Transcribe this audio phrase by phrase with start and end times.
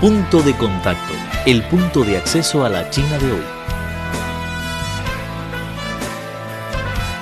[0.00, 1.12] Punto de contacto,
[1.44, 3.42] el punto de acceso a la China de hoy.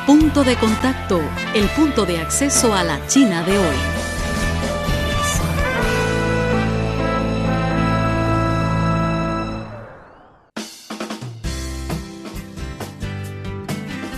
[0.06, 1.22] Punto de contacto,
[1.54, 3.76] el punto de acceso a la China de hoy.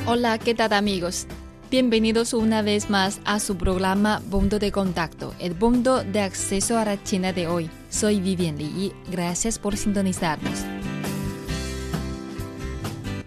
[0.05, 1.29] Hola, ¿qué tal amigos?
[1.71, 6.85] Bienvenidos una vez más a su programa Punto de Contacto, el punto de acceso a
[6.85, 7.71] la China de hoy.
[7.91, 10.65] Soy Vivian Li y gracias por sintonizarnos.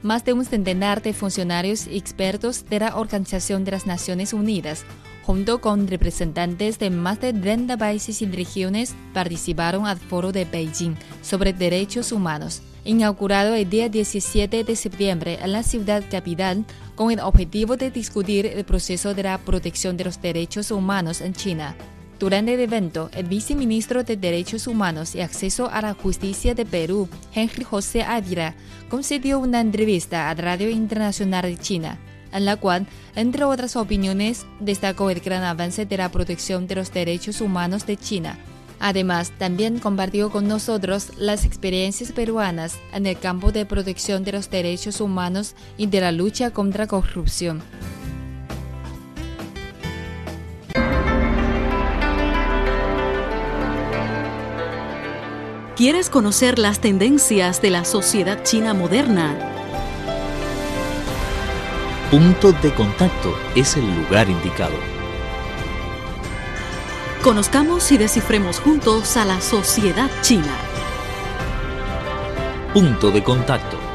[0.04, 4.84] Más de un centenar de funcionarios y expertos de la Organización de las Naciones Unidas,
[5.24, 10.96] junto con representantes de más de 30 países y regiones, participaron al Foro de Beijing
[11.22, 17.20] sobre Derechos Humanos inaugurado el día 17 de septiembre en la ciudad capital con el
[17.20, 21.76] objetivo de discutir el proceso de la protección de los derechos humanos en China.
[22.22, 27.10] Durante el evento, el viceministro de Derechos Humanos y Acceso a la Justicia de Perú,
[27.34, 28.54] Henry José Ávila,
[28.90, 31.98] concedió una entrevista a Radio Internacional de China,
[32.32, 36.94] en la cual, entre otras opiniones, destacó el gran avance de la protección de los
[36.94, 38.38] derechos humanos de China
[38.84, 44.50] Además, también compartió con nosotros las experiencias peruanas en el campo de protección de los
[44.50, 47.62] derechos humanos y de la lucha contra corrupción.
[55.82, 59.36] ¿Quieres conocer las tendencias de la sociedad china moderna?
[62.12, 64.76] Punto de contacto es el lugar indicado
[67.24, 70.56] Conozcamos y descifremos juntos a la sociedad china.
[72.76, 73.91] Punto de contacto.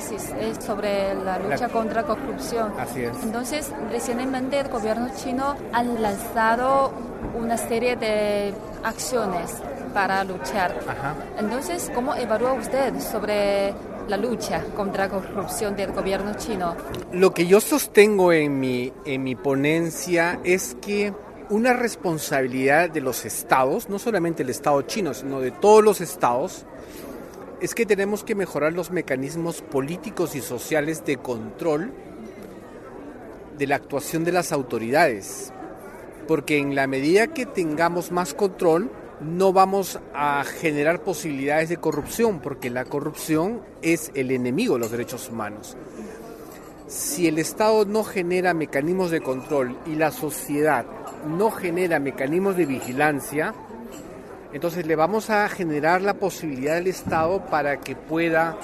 [0.00, 0.32] Tesis
[0.64, 2.72] sobre la lucha contra corrupción.
[2.78, 3.12] Así es.
[3.22, 6.92] Entonces, recientemente el gobierno chino ha lanzado
[7.38, 9.56] una serie de acciones
[9.92, 10.74] para luchar.
[11.38, 13.74] Entonces, ¿cómo evalúa usted sobre
[14.08, 16.74] la lucha contra la corrupción del gobierno chino?
[17.12, 21.12] Lo que yo sostengo en mi, en mi ponencia es que
[21.48, 26.64] una responsabilidad de los estados, no solamente el estado chino, sino de todos los estados,
[27.60, 31.92] es que tenemos que mejorar los mecanismos políticos y sociales de control
[33.58, 35.52] de la actuación de las autoridades.
[36.26, 42.40] Porque en la medida que tengamos más control, no vamos a generar posibilidades de corrupción,
[42.40, 45.76] porque la corrupción es el enemigo de los derechos humanos.
[46.86, 50.86] Si el Estado no genera mecanismos de control y la sociedad
[51.26, 53.54] no genera mecanismos de vigilancia,
[54.52, 58.56] entonces le vamos a generar la posibilidad del Estado para que pueda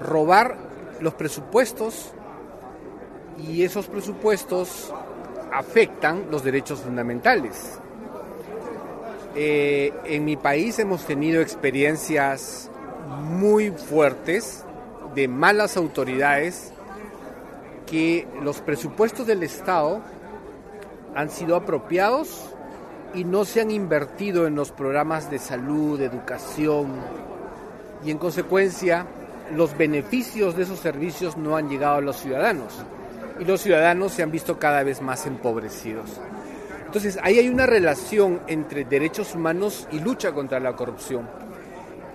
[0.00, 0.56] robar
[1.00, 2.12] los presupuestos
[3.38, 4.92] y esos presupuestos
[5.52, 7.78] afectan los derechos fundamentales.
[9.34, 12.70] Eh, en mi país hemos tenido experiencias
[13.20, 14.64] muy fuertes
[15.14, 16.72] de malas autoridades
[17.86, 20.00] que los presupuestos del Estado
[21.14, 22.54] han sido apropiados
[23.14, 26.88] y no se han invertido en los programas de salud, de educación
[28.04, 29.06] y en consecuencia
[29.54, 32.74] los beneficios de esos servicios no han llegado a los ciudadanos
[33.40, 36.20] y los ciudadanos se han visto cada vez más empobrecidos.
[36.86, 41.28] Entonces, ahí hay una relación entre derechos humanos y lucha contra la corrupción.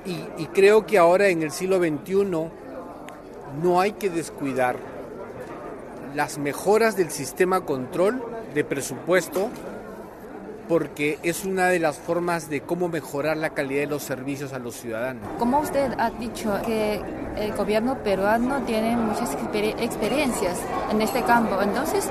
[0.05, 2.49] Y, creo que ahora en el siglo XXI
[3.61, 4.75] no hay que descuidar
[6.13, 8.21] las mejoras del sistema control
[8.53, 9.49] de presupuesto
[10.67, 14.59] porque es una de las formas de cómo mejorar la calidad de los servicios a
[14.59, 15.23] los ciudadanos.
[15.39, 17.01] Como usted ha dicho que
[17.37, 20.59] el gobierno peruano tiene muchas experiencias
[20.91, 22.09] en este campo, entonces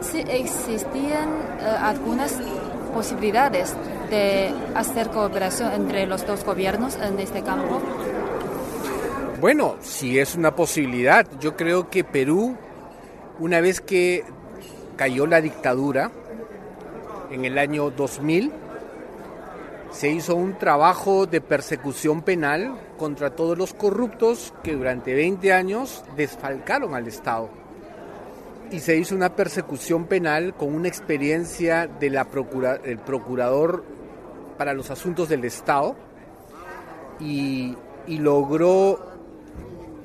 [0.00, 1.28] sí existían
[1.60, 2.38] eh, algunas
[2.94, 3.74] posibilidades
[4.10, 7.80] de hacer cooperación entre los dos gobiernos en este campo?
[9.40, 11.26] Bueno, sí es una posibilidad.
[11.40, 12.56] Yo creo que Perú,
[13.38, 14.24] una vez que
[14.96, 16.10] cayó la dictadura
[17.30, 18.52] en el año 2000,
[19.90, 26.04] se hizo un trabajo de persecución penal contra todos los corruptos que durante 20 años
[26.16, 27.48] desfalcaron al Estado
[28.70, 32.18] y se hizo una persecución penal con una experiencia del
[33.04, 33.84] procurador
[34.58, 35.96] para los asuntos del Estado
[37.20, 37.76] y,
[38.06, 39.06] logró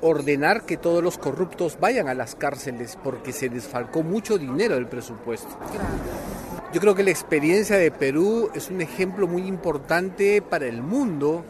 [0.02, 4.86] ordenar que todos los corruptos vayan a las cárceles porque se desfalcó mucho dinero del
[4.86, 5.48] presupuesto.
[6.74, 11.44] Yo creo que la experiencia de Perú es un ejemplo muy importante para el mundo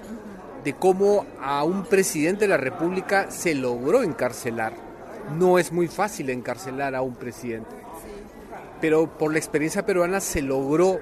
[0.62, 4.74] de cómo a un presidente de la República se logró encarcelar.
[5.38, 7.74] No es muy fácil encarcelar a un presidente,
[8.82, 11.00] pero por la experiencia peruana se logró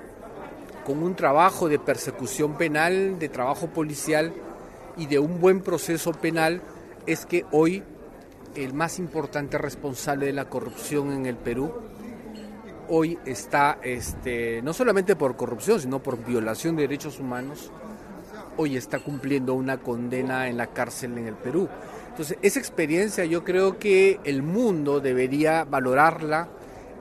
[0.86, 4.32] con un trabajo de persecución penal, de trabajo policial
[4.96, 6.62] y de un buen proceso penal,
[7.06, 7.82] es que hoy
[8.54, 11.72] el más importante responsable de la corrupción en el Perú
[12.94, 17.70] hoy está, este, no solamente por corrupción, sino por violación de derechos humanos,
[18.58, 21.70] hoy está cumpliendo una condena en la cárcel en el Perú.
[22.10, 26.48] Entonces, esa experiencia yo creo que el mundo debería valorarla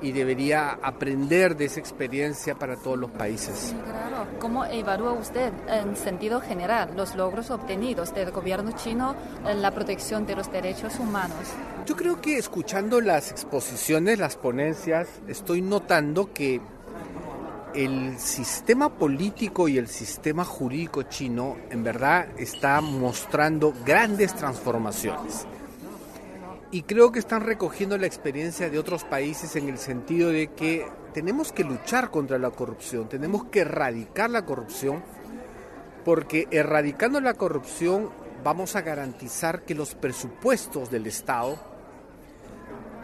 [0.01, 3.75] y debería aprender de esa experiencia para todos los países.
[3.83, 4.27] claro.
[4.39, 9.15] ¿Cómo evalúa usted en sentido general los logros obtenidos del gobierno chino
[9.45, 11.37] en la protección de los derechos humanos?
[11.85, 16.61] Yo creo que escuchando las exposiciones, las ponencias, estoy notando que
[17.73, 25.47] el sistema político y el sistema jurídico chino en verdad está mostrando grandes transformaciones
[26.71, 30.87] y creo que están recogiendo la experiencia de otros países en el sentido de que
[31.13, 35.03] tenemos que luchar contra la corrupción, tenemos que erradicar la corrupción,
[36.05, 38.09] porque erradicando la corrupción
[38.43, 41.59] vamos a garantizar que los presupuestos del Estado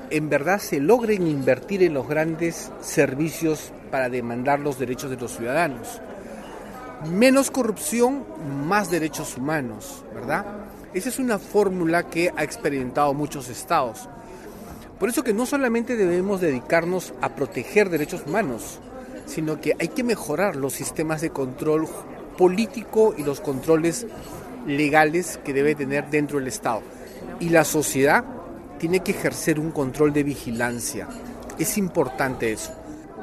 [0.09, 5.35] en verdad se logren invertir en los grandes servicios para demandar los derechos de los
[5.35, 6.01] ciudadanos.
[7.11, 8.25] Menos corrupción,
[8.65, 10.45] más derechos humanos, ¿verdad?
[10.97, 14.09] Esa es una fórmula que ha experimentado muchos estados.
[14.99, 18.79] Por eso que no solamente debemos dedicarnos a proteger derechos humanos,
[19.27, 21.87] sino que hay que mejorar los sistemas de control
[22.35, 24.07] político y los controles
[24.65, 26.81] legales que debe tener dentro del Estado.
[27.39, 28.25] Y la sociedad
[28.79, 31.07] tiene que ejercer un control de vigilancia.
[31.59, 32.73] Es importante eso.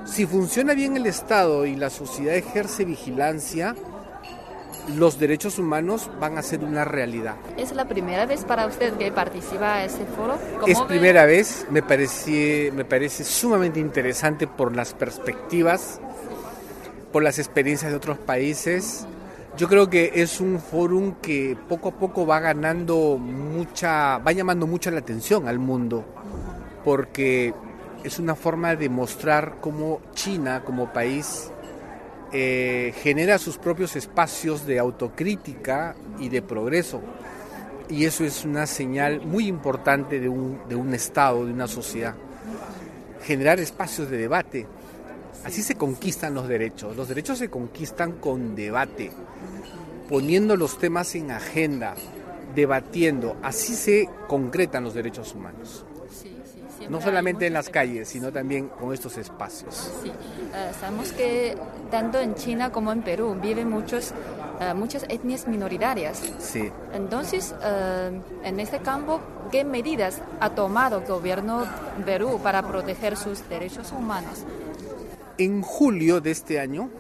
[0.05, 3.75] Si funciona bien el Estado y la sociedad ejerce vigilancia,
[4.97, 7.37] los derechos humanos van a ser una realidad.
[7.57, 10.39] ¿Es la primera vez para usted que participa en ese foro?
[10.67, 16.01] Es primera vez, me parece, me parece sumamente interesante por las perspectivas,
[17.13, 19.07] por las experiencias de otros países.
[19.57, 24.67] Yo creo que es un foro que poco a poco va ganando mucha, va llamando
[24.67, 26.05] mucho la atención al mundo,
[26.85, 27.55] porque
[28.03, 31.51] es una forma de mostrar cómo China como país
[32.33, 37.01] eh, genera sus propios espacios de autocrítica y de progreso.
[37.89, 42.15] Y eso es una señal muy importante de un, de un Estado, de una sociedad.
[43.23, 44.67] Generar espacios de debate.
[45.45, 46.97] Así se conquistan los derechos.
[46.97, 49.11] Los derechos se conquistan con debate,
[50.09, 51.95] poniendo los temas en agenda,
[52.55, 53.37] debatiendo.
[53.43, 55.85] Así se concretan los derechos humanos
[56.89, 59.93] no solamente en las calles, sino también con estos espacios.
[60.03, 61.57] Sí, eh, sabemos que
[61.91, 64.13] tanto en China como en Perú viven muchos,
[64.61, 66.23] eh, muchas etnias minoritarias.
[66.39, 66.71] Sí.
[66.93, 69.21] Entonces, eh, en este campo,
[69.51, 71.65] ¿qué medidas ha tomado el gobierno
[72.05, 74.45] Perú para proteger sus derechos humanos?
[75.39, 76.91] En julio de este año,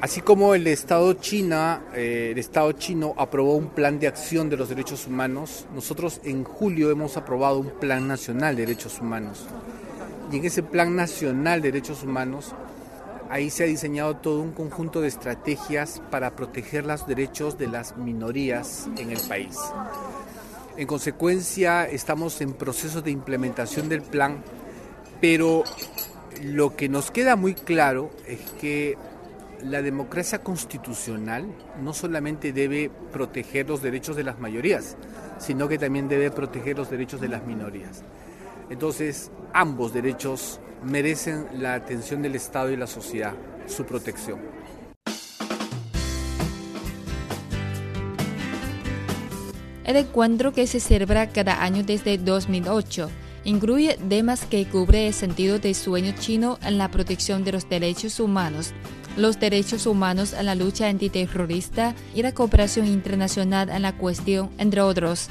[0.00, 4.58] Así como el Estado China, eh, el Estado chino aprobó un plan de acción de
[4.58, 9.46] los derechos humanos, nosotros en julio hemos aprobado un plan nacional de derechos humanos.
[10.30, 12.54] Y en ese plan nacional de derechos humanos,
[13.30, 17.96] ahí se ha diseñado todo un conjunto de estrategias para proteger los derechos de las
[17.96, 19.56] minorías en el país.
[20.76, 24.42] En consecuencia, estamos en proceso de implementación del plan,
[25.22, 25.64] pero
[26.42, 28.98] lo que nos queda muy claro es que
[29.62, 31.46] la democracia constitucional
[31.82, 34.96] no solamente debe proteger los derechos de las mayorías,
[35.38, 38.02] sino que también debe proteger los derechos de las minorías.
[38.70, 43.34] Entonces, ambos derechos merecen la atención del Estado y la sociedad,
[43.66, 44.40] su protección.
[49.84, 53.08] El encuentro que se celebra cada año desde 2008
[53.44, 58.18] incluye temas que cubre el sentido del sueño chino en la protección de los derechos
[58.18, 58.74] humanos,
[59.16, 64.80] los derechos humanos en la lucha antiterrorista y la cooperación internacional en la cuestión, entre
[64.82, 65.28] otros.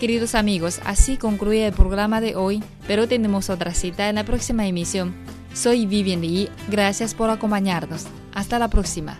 [0.00, 4.66] Queridos amigos, así concluye el programa de hoy, pero tenemos otra cita en la próxima
[4.66, 5.14] emisión.
[5.54, 8.06] Soy Vivian Lee, gracias por acompañarnos.
[8.34, 9.18] Hasta la próxima.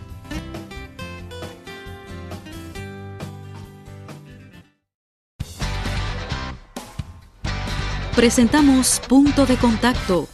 [8.15, 10.29] Presentamos Punto de Contacto,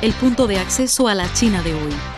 [0.00, 2.17] el punto de acceso a la China de hoy.